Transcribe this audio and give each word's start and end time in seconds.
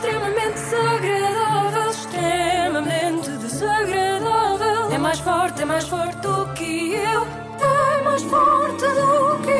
extremamente 0.00 0.54
desagradável, 0.54 1.90
extremamente 1.90 3.30
desagradável. 3.32 4.92
É 4.92 4.98
mais 4.98 5.18
forte, 5.18 5.60
é 5.60 5.64
mais 5.66 5.86
forte 5.86 6.16
do 6.22 6.46
que 6.54 6.94
eu, 6.94 7.26
é 7.60 8.02
mais 8.02 8.22
forte 8.22 8.80
do 8.80 9.42
que 9.42 9.50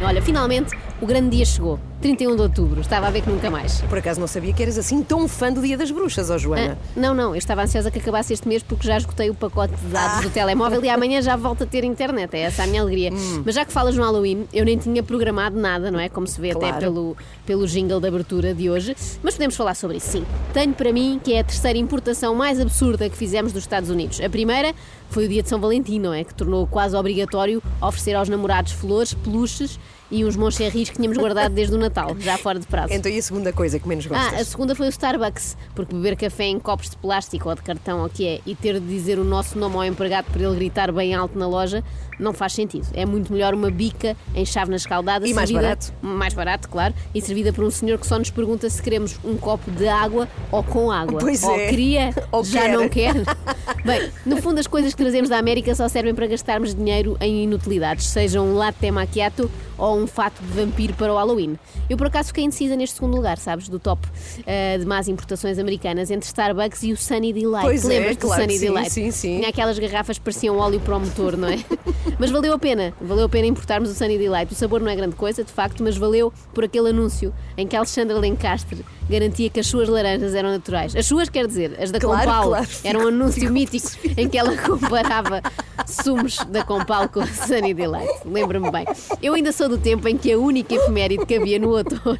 eu. 0.00 0.06
Olha, 0.06 0.22
finalmente 0.22 0.74
o 0.98 1.06
grande 1.06 1.36
dia 1.36 1.44
chegou. 1.44 1.78
31 2.00 2.34
de 2.36 2.42
outubro. 2.42 2.80
Estava 2.80 3.06
a 3.08 3.10
ver 3.10 3.20
que 3.22 3.28
nunca 3.30 3.50
mais. 3.50 3.82
Por 3.82 3.98
acaso 3.98 4.18
não 4.18 4.26
sabia 4.26 4.52
que 4.52 4.62
eras 4.62 4.78
assim 4.78 5.02
tão 5.02 5.28
fã 5.28 5.52
do 5.52 5.60
Dia 5.60 5.76
das 5.76 5.90
Bruxas, 5.90 6.30
ó 6.30 6.38
Joana? 6.38 6.78
Ah, 6.80 6.86
não, 6.96 7.14
não, 7.14 7.30
eu 7.30 7.36
estava 7.38 7.62
ansiosa 7.62 7.90
que 7.90 7.98
acabasse 7.98 8.32
este 8.32 8.48
mês 8.48 8.62
porque 8.62 8.86
já 8.86 8.96
esgotei 8.96 9.28
o 9.28 9.34
pacote 9.34 9.74
de 9.74 9.86
dados 9.88 10.22
do 10.22 10.30
telemóvel 10.30 10.82
e 10.84 10.88
amanhã 10.88 11.20
já 11.20 11.36
volto 11.36 11.64
a 11.64 11.66
ter 11.66 11.84
internet. 11.84 12.34
É 12.34 12.40
essa 12.40 12.62
a 12.62 12.66
minha 12.66 12.80
alegria. 12.80 13.10
Mas 13.44 13.54
já 13.54 13.64
que 13.64 13.72
falas 13.72 13.94
no 13.96 14.02
Halloween, 14.02 14.46
eu 14.52 14.64
nem 14.64 14.78
tinha 14.78 15.02
programado 15.02 15.58
nada, 15.60 15.90
não 15.90 16.00
é? 16.00 16.08
Como 16.08 16.26
se 16.26 16.40
vê 16.40 16.50
até 16.52 16.60
Claro. 16.60 16.78
pelo, 16.78 17.16
pelo 17.44 17.66
jingle 17.66 18.00
de 18.00 18.08
abertura 18.08 18.54
de 18.54 18.70
hoje. 18.70 18.96
Mas 19.22 19.34
podemos 19.34 19.56
falar 19.56 19.74
sobre 19.74 19.98
isso, 19.98 20.08
sim. 20.12 20.24
Tenho 20.54 20.72
para 20.72 20.92
mim 20.92 21.20
que 21.22 21.34
é 21.34 21.40
a 21.40 21.44
terceira 21.44 21.78
importação 21.78 22.34
mais 22.34 22.58
absurda 22.60 23.08
que 23.10 23.16
fizemos 23.16 23.52
dos 23.52 23.62
Estados 23.62 23.90
Unidos. 23.90 24.20
A 24.20 24.28
primeira 24.30 24.72
foi 25.10 25.26
o 25.26 25.28
dia 25.28 25.42
de 25.42 25.48
São 25.48 25.60
Valentim, 25.60 25.98
não 25.98 26.14
é? 26.14 26.24
Que 26.24 26.32
tornou 26.34 26.66
quase 26.66 26.96
obrigatório 26.96 27.62
oferecer 27.80 28.14
aos 28.14 28.28
namorados 28.28 28.72
flores, 28.72 29.12
peluches 29.12 29.78
e 30.10 30.24
uns 30.24 30.34
moncherris 30.36 30.90
que 30.90 30.96
tínhamos 30.96 31.16
guardado 31.18 31.52
desde 31.54 31.74
o 31.74 31.78
Natal, 31.78 31.89
já 32.20 32.38
fora 32.38 32.58
de 32.58 32.66
prazo. 32.66 32.92
Então 32.92 33.10
e 33.10 33.18
a 33.18 33.22
segunda 33.22 33.52
coisa 33.52 33.78
que 33.78 33.88
menos 33.88 34.06
gostas? 34.06 34.32
Ah, 34.34 34.40
a 34.40 34.44
segunda 34.44 34.74
foi 34.74 34.86
o 34.86 34.90
Starbucks, 34.90 35.56
porque 35.74 35.94
beber 35.94 36.16
café 36.16 36.44
em 36.44 36.58
copos 36.58 36.90
de 36.90 36.96
plástico 36.96 37.48
ou 37.48 37.54
de 37.54 37.62
cartão, 37.62 38.00
ou 38.00 38.06
o 38.06 38.08
que 38.10 38.26
é, 38.26 38.40
e 38.46 38.54
ter 38.54 38.78
de 38.80 38.86
dizer 38.86 39.18
o 39.18 39.24
nosso 39.24 39.58
nome 39.58 39.76
ao 39.76 39.84
empregado 39.84 40.26
para 40.32 40.42
ele 40.42 40.54
gritar 40.56 40.90
bem 40.92 41.14
alto 41.14 41.38
na 41.38 41.46
loja, 41.46 41.82
não 42.18 42.32
faz 42.32 42.52
sentido. 42.52 42.86
É 42.94 43.06
muito 43.06 43.32
melhor 43.32 43.54
uma 43.54 43.70
bica 43.70 44.16
em 44.34 44.44
chávena 44.44 44.76
escaldada. 44.76 45.26
E 45.26 45.32
mais 45.34 45.48
servida- 45.48 45.68
barato. 45.68 45.92
Mais 46.02 46.34
barato, 46.34 46.68
claro, 46.68 46.94
e 47.14 47.20
servida 47.20 47.52
por 47.52 47.64
um 47.64 47.70
senhor 47.70 47.98
que 47.98 48.06
só 48.06 48.18
nos 48.18 48.30
pergunta 48.30 48.68
se 48.68 48.82
queremos 48.82 49.18
um 49.24 49.36
copo 49.36 49.70
de 49.70 49.88
água 49.88 50.28
ou 50.52 50.62
com 50.62 50.90
água. 50.90 51.20
Pois 51.20 51.42
ou 51.42 51.54
é. 51.58 51.68
queria, 51.68 52.14
Ou 52.30 52.44
já 52.44 52.62
quer. 52.62 52.72
não 52.72 52.88
quer. 52.88 53.14
Bem, 53.84 54.10
no 54.26 54.36
fundo 54.42 54.58
as 54.60 54.66
coisas 54.66 54.92
que 54.94 55.02
trazemos 55.02 55.30
da 55.30 55.38
América 55.38 55.74
só 55.74 55.88
servem 55.88 56.14
para 56.14 56.26
gastarmos 56.26 56.74
dinheiro 56.74 57.16
em 57.20 57.44
inutilidades, 57.44 58.06
seja 58.06 58.40
um 58.40 58.54
latte 58.54 58.90
macchiato 58.90 59.50
ou 59.78 59.98
um 59.98 60.06
fato 60.06 60.42
de 60.42 60.52
vampiro 60.52 60.92
para 60.94 61.12
o 61.12 61.16
Halloween. 61.16 61.58
Eu 61.88 61.96
por 61.96 62.06
acaso 62.06 62.28
fiquei 62.28 62.44
indecisa 62.44 62.76
neste 62.76 62.96
segundo 62.96 63.16
lugar, 63.16 63.36
sabes, 63.38 63.68
do 63.68 63.78
top 63.78 64.06
eh, 64.46 64.78
de 64.78 64.86
más 64.86 65.08
importações 65.08 65.58
americanas 65.58 66.10
entre 66.10 66.26
Starbucks 66.26 66.82
e 66.84 66.92
o 66.92 66.96
Sunny 66.96 67.32
Delight. 67.32 67.62
Pois 67.62 67.84
é, 67.84 67.88
Lembras 67.88 68.16
do 68.16 68.26
claro 68.26 68.42
Sunny 68.42 68.58
sim, 68.58 68.66
Delight? 68.66 68.90
sim, 68.90 69.10
sim. 69.10 69.36
Tinha 69.38 69.48
aquelas 69.48 69.78
garrafas 69.78 70.18
que 70.18 70.24
pareciam 70.24 70.56
óleo 70.58 70.78
para 70.80 70.96
o 70.96 71.00
motor, 71.00 71.36
não 71.36 71.48
é? 71.48 71.56
mas 72.20 72.30
valeu 72.30 72.52
a 72.52 72.58
pena, 72.58 72.92
valeu 73.00 73.24
a 73.24 73.28
pena 73.28 73.46
importarmos 73.46 73.90
o 73.90 73.94
Sunny 73.94 74.18
Delight. 74.18 74.52
O 74.52 74.54
sabor 74.54 74.80
não 74.80 74.88
é 74.88 74.94
grande 74.94 75.16
coisa, 75.16 75.42
de 75.42 75.50
facto, 75.50 75.82
mas 75.82 75.96
valeu 75.96 76.30
por 76.52 76.62
aquele 76.64 76.90
anúncio 76.90 77.32
em 77.56 77.66
que 77.66 77.74
Alexandra 77.74 78.18
Lencastre 78.18 78.84
garantia 79.08 79.48
que 79.48 79.58
as 79.58 79.66
suas 79.66 79.88
laranjas 79.88 80.34
eram 80.34 80.50
naturais. 80.50 80.94
As 80.94 81.06
suas, 81.06 81.28
quer 81.30 81.46
dizer, 81.46 81.76
as 81.80 81.90
da 81.90 81.98
Claro, 81.98 82.20
Compal. 82.26 82.48
claro. 82.48 82.66
Era 82.84 82.98
um 82.98 83.08
anúncio 83.08 83.50
mítico 83.50 83.88
em 84.16 84.28
que 84.28 84.36
ela 84.38 84.56
comparava 84.58 85.40
sumos 85.86 86.36
da 86.50 86.62
Compal 86.62 87.08
com 87.08 87.20
a 87.20 87.26
Sunny 87.26 87.72
Delight. 87.72 88.12
Lembro-me 88.26 88.70
bem. 88.70 88.84
Eu 89.22 89.32
ainda 89.34 89.50
sou 89.50 89.68
do 89.68 89.78
tempo 89.78 90.06
em 90.06 90.16
que 90.16 90.30
a 90.32 90.38
única 90.38 90.74
efeméride 90.74 91.24
que 91.24 91.34
havia 91.36 91.58
no 91.58 91.70
outono 91.70 92.18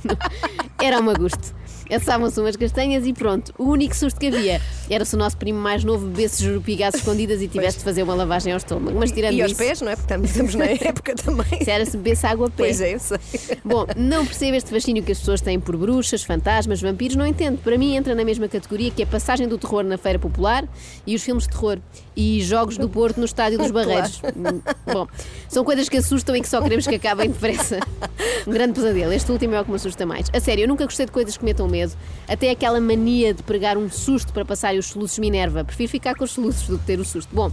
era 0.82 0.98
o 0.98 1.02
Magusto. 1.02 1.59
Assavam-se 1.94 2.38
umas 2.40 2.56
castanhas 2.56 3.06
e 3.06 3.12
pronto. 3.12 3.52
O 3.58 3.64
único 3.64 3.94
susto 3.96 4.18
que 4.20 4.28
havia 4.28 4.60
era 4.88 5.04
se 5.04 5.14
o 5.14 5.18
nosso 5.18 5.36
primo 5.36 5.58
mais 5.58 5.82
novo 5.84 6.06
bebesse 6.06 6.42
jurupigas 6.44 6.94
escondidas 6.94 7.40
e 7.42 7.48
tivesse 7.48 7.78
de 7.78 7.84
fazer 7.84 8.02
uma 8.02 8.14
lavagem 8.14 8.52
ao 8.52 8.58
estômago. 8.58 8.98
Mas 8.98 9.10
tirando 9.12 9.34
E 9.34 9.42
aos 9.42 9.52
isso, 9.52 9.60
pés, 9.60 9.80
não 9.80 9.90
é? 9.90 9.96
Porque 9.96 10.04
estamos- 10.12 10.30
estamos 10.30 10.54
na 10.54 10.64
época 10.88 11.14
também. 11.14 11.64
se 11.64 11.70
era 11.70 11.84
se 11.84 11.96
bebesse 11.96 12.26
água 12.26 12.46
a 12.46 12.50
pé. 12.50 12.56
Pois 12.64 12.80
é, 12.80 12.94
eu 12.94 12.98
sei. 13.00 13.18
Bom, 13.64 13.86
não 13.96 14.24
percebo 14.26 14.56
este 14.56 14.70
fascínio 14.70 15.02
que 15.02 15.12
as 15.12 15.18
pessoas 15.18 15.40
têm 15.40 15.58
por 15.58 15.76
bruxas, 15.76 16.22
fantasmas, 16.22 16.80
vampiros, 16.80 17.16
não 17.16 17.26
entendo. 17.26 17.58
Para 17.58 17.76
mim 17.76 17.96
entra 17.96 18.14
na 18.14 18.24
mesma 18.24 18.48
categoria 18.48 18.90
que 18.90 19.02
a 19.02 19.06
passagem 19.06 19.48
do 19.48 19.58
terror 19.58 19.82
na 19.84 19.98
feira 19.98 20.18
popular 20.18 20.68
e 21.06 21.14
os 21.14 21.22
filmes 21.22 21.44
de 21.44 21.50
terror 21.50 21.78
e 22.16 22.40
jogos 22.42 22.76
do 22.78 22.88
Porto 22.88 23.18
no 23.18 23.24
estádio 23.24 23.58
dos 23.58 23.70
Barreiros. 23.72 24.20
Hum, 24.36 24.60
Bom, 24.92 25.06
são 25.48 25.64
coisas 25.64 25.88
que 25.88 25.96
assustam 25.96 26.36
e 26.36 26.40
que 26.40 26.48
só 26.48 26.60
queremos 26.62 26.86
que 26.86 26.94
acabem 26.94 27.30
depressa. 27.30 27.78
Um 28.46 28.50
grande 28.52 28.74
pesadelo. 28.74 29.12
Este 29.12 29.30
último 29.32 29.54
é 29.54 29.60
o 29.60 29.64
que 29.64 29.70
me 29.70 29.76
assusta 29.76 30.04
mais. 30.06 30.28
A 30.32 30.40
sério, 30.40 30.64
eu 30.64 30.68
nunca 30.68 30.84
gostei 30.84 31.06
de 31.06 31.12
coisas 31.12 31.36
que 31.36 31.44
metam 31.44 31.66
medo. 31.66 31.79
Até 32.28 32.50
aquela 32.50 32.80
mania 32.80 33.34
de 33.34 33.42
pregar 33.42 33.76
um 33.76 33.90
susto 33.90 34.32
para 34.32 34.44
passar 34.44 34.74
os 34.74 34.86
soluços 34.86 35.18
me 35.18 35.28
enerva. 35.28 35.64
Prefiro 35.64 35.90
ficar 35.90 36.14
com 36.14 36.24
os 36.24 36.30
soluços 36.30 36.68
do 36.68 36.78
que 36.78 36.86
ter 36.86 37.00
o 37.00 37.04
susto. 37.04 37.34
Bom, 37.34 37.50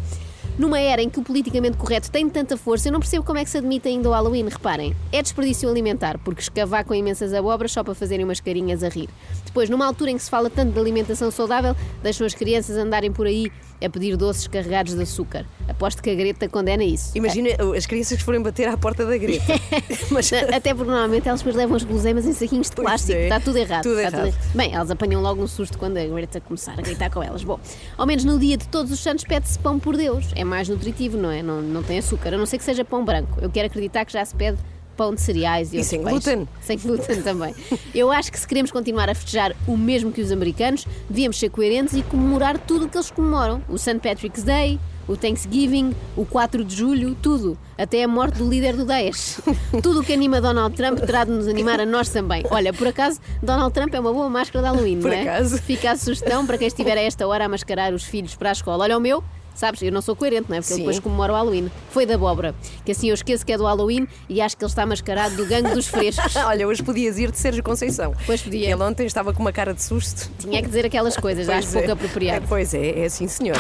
numa 0.58 0.80
era 0.80 1.02
em 1.02 1.10
que 1.10 1.20
o 1.20 1.24
politicamente 1.24 1.78
correto 1.78 2.10
tem 2.10 2.28
tanta 2.30 2.58
força, 2.58 2.88
eu 2.88 2.92
não 2.92 3.00
percebo 3.00 3.24
como 3.24 3.38
é 3.40 3.44
que 3.44 3.50
se 3.50 3.58
admite 3.58 3.88
ainda 3.88 4.10
o 4.10 4.12
Halloween. 4.12 4.48
Reparem, 4.48 4.96
é 5.12 5.22
desperdício 5.22 5.70
alimentar, 5.70 6.18
porque 6.20 6.42
escavar 6.42 6.84
com 6.86 6.94
imensas 6.94 7.34
abobras 7.34 7.72
só 7.72 7.84
para 7.84 7.94
fazerem 7.94 8.26
umas 8.26 8.40
carinhas 8.40 8.84
a 8.84 8.90
rir. 8.90 9.10
Depois, 9.46 9.70
numa 9.70 9.86
altura 9.86 10.12
em 10.12 10.18
que 10.18 10.24
se 10.24 10.30
fala 10.30 10.50
tanto 10.50 10.74
de 10.74 10.80
alimentação 10.80 11.30
saudável, 11.32 11.76
deixam 12.02 12.26
as 12.26 12.34
crianças 12.34 12.78
andarem 12.78 13.12
por 13.12 13.28
aí 13.28 13.52
a 13.84 13.90
pedir 13.90 14.16
doces 14.18 14.48
carregados 14.48 14.96
de 14.96 15.02
açúcar. 15.02 15.46
Aposto 15.68 16.02
que 16.02 16.10
a 16.10 16.16
Greta 16.16 16.50
condena 16.50 16.84
isso. 16.84 17.16
Imagina 17.16 17.50
as 17.76 17.86
crianças 17.86 18.18
que 18.18 18.24
forem 18.24 18.42
bater 18.42 18.68
à 18.68 18.78
porta 18.78 19.06
da 19.06 19.18
Greta. 19.18 19.54
Mas 20.10 20.32
Até 20.34 20.74
porque 20.74 20.90
normalmente 20.90 21.28
elas 21.28 21.42
depois 21.42 21.56
levam 21.56 21.76
as 21.76 21.84
guloseimas 21.84 22.26
em 22.26 22.34
saquinhos 22.34 22.70
de 22.70 22.76
plástico. 22.76 23.18
é. 23.18 23.24
Está 23.24 23.40
tudo 23.40 23.58
errado. 23.58 23.84
Tudo 23.84 24.00
errado. 24.00 24.34
Bem, 24.56 24.74
elas 24.74 24.90
apanham 24.90 25.22
logo 25.22 25.44
um 25.44 25.48
susto 25.48 25.78
quando 25.78 25.98
a 25.98 26.06
Greta 26.06 26.42
começar 26.42 26.74
a 26.74 26.82
gritar 26.82 27.12
com 27.12 27.22
elas. 27.22 27.44
Bom, 27.44 27.60
ao 27.98 28.08
menos 28.08 28.24
no 28.24 28.40
dia 28.40 28.58
de 28.58 28.68
todos 28.68 28.92
os 28.92 29.00
santos 29.00 29.24
pede-se 29.24 29.60
pão 29.60 29.78
por 29.78 29.96
Deus. 29.96 30.26
É 30.36 30.44
mais 30.48 30.68
nutritivo, 30.70 31.18
não 31.18 31.30
é? 31.30 31.44
Não, 31.44 31.62
não 31.62 31.84
tem 31.84 32.00
açúcar. 32.00 32.34
A 32.34 32.38
não 32.38 32.46
ser 32.46 32.58
que 32.58 32.64
seja 32.64 32.84
pão 32.86 33.04
branco. 33.06 33.38
Eu 33.42 33.50
quero 33.50 33.68
acreditar 33.68 34.06
que 34.06 34.14
já 34.14 34.24
se 34.26 34.34
pede 34.36 34.58
pão 34.96 35.14
de 35.14 35.22
cereais 35.22 35.74
e, 35.74 35.78
E 35.78 35.84
sem 35.84 36.02
glúten. 36.02 36.48
Sem 36.60 36.78
glúten 36.80 37.22
também. 37.22 37.54
Eu 37.94 38.12
acho 38.12 38.32
que 38.32 38.40
se 38.40 38.48
queremos 38.48 38.72
continuar 38.72 39.08
a 39.10 39.14
festejar 39.14 39.56
o 39.68 39.78
mesmo 39.78 40.12
que 40.12 40.22
os 40.22 40.32
americanos, 40.32 40.88
devíamos 41.08 41.38
ser 41.38 41.50
coerentes 41.50 41.94
e 41.94 42.02
comemorar 42.02 42.58
tudo 42.58 42.86
o 42.86 42.90
que 42.90 42.98
eles 42.98 43.12
comemoram. 43.12 43.62
O 43.70 43.78
St. 43.78 44.00
Patrick's 44.00 44.42
Day, 44.44 44.80
o 45.08 45.16
Thanksgiving, 45.16 45.94
o 46.16 46.26
4 46.26 46.66
de 46.66 46.76
julho, 46.76 47.16
tudo. 47.22 47.56
Até 47.78 48.04
a 48.04 48.08
morte 48.08 48.40
do 48.40 48.50
líder 48.50 48.76
do 48.76 48.86
Daesh. 48.86 49.40
Tudo 49.84 50.00
o 50.00 50.04
que 50.04 50.12
anima 50.14 50.42
Donald 50.42 50.76
Trump 50.76 50.98
terá 51.00 51.24
de 51.24 51.32
nos 51.32 51.48
animar 51.48 51.80
a 51.80 51.86
nós 51.86 52.10
também. 52.10 52.44
Olha, 52.50 52.74
por 52.74 52.88
acaso, 52.88 53.20
Donald 53.42 53.72
Trump 53.76 53.94
é 53.94 54.00
uma 54.00 54.12
boa 54.12 54.28
máscara 54.32 54.64
de 54.68 54.74
Halloween, 54.74 55.00
Por 55.00 55.12
não 55.12 55.18
é? 55.18 55.22
acaso. 55.22 55.60
Fica 55.62 55.92
a 55.92 55.96
sugestão 55.96 56.44
para 56.48 56.58
quem 56.58 56.68
estiver 56.68 56.98
a 56.98 57.02
esta 57.02 57.28
hora 57.28 57.46
a 57.46 57.48
mascarar 57.50 57.94
os 57.94 58.04
filhos 58.04 58.34
para 58.36 58.50
a 58.50 58.52
escola. 58.52 58.84
Olha 58.84 58.98
o 58.98 59.00
meu. 59.00 59.24
Sabes, 59.58 59.82
eu 59.82 59.92
não 59.92 60.04
sou 60.04 60.16
coerente, 60.16 60.46
não 60.48 60.56
é? 60.56 60.62
Porque 60.62 60.74
eu 60.74 60.78
Sim. 60.78 60.84
depois 60.84 61.00
comemoro 61.00 61.34
o 61.34 61.36
Halloween. 61.36 61.72
Foi 61.90 62.06
da 62.06 62.14
abóbora. 62.14 62.54
Que 62.86 62.92
assim 62.92 63.10
eu 63.10 63.16
esqueço 63.16 63.44
que 63.44 63.52
é 63.52 63.58
do 63.58 63.64
Halloween 63.66 64.08
e 64.30 64.40
acho 64.40 64.56
que 64.56 64.64
ele 64.64 64.70
está 64.70 64.86
mascarado 64.86 65.36
do 65.36 65.48
gangue 65.48 65.72
dos 65.72 65.88
frescos. 65.88 66.36
Olha, 66.46 66.68
hoje 66.68 66.84
podias 66.84 67.18
ir 67.18 67.32
de 67.32 67.40
Sérgio 67.40 67.64
Conceição. 67.64 68.14
Pois 68.28 68.40
podia. 68.40 68.70
Ele 68.72 68.84
ontem 68.84 69.08
estava 69.08 69.34
com 69.34 69.42
uma 69.42 69.52
cara 69.52 69.74
de 69.74 69.82
susto. 69.82 70.30
Tinha 70.38 70.62
que 70.62 70.68
dizer 70.68 70.86
aquelas 70.86 71.18
coisas, 71.18 71.50
acho 71.50 71.62
Pois 71.70 71.74
pouco 71.74 71.90
é. 71.90 71.92
apropriado. 71.92 72.46
É, 72.46 72.48
Pois 72.48 72.72
é, 72.76 73.00
é 73.00 73.06
assim, 73.06 73.28
senhora. 73.28 73.60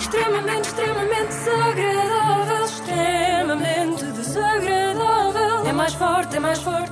Extremamente, 0.00 0.66
extremamente 0.66 1.28
desagradável. 1.28 2.64
Extremamente 2.64 4.04
desagradável. 4.06 5.66
É 5.68 5.72
mais 5.72 5.94
forte, 5.94 6.36
é 6.36 6.40
mais 6.40 6.58
forte 6.58 6.85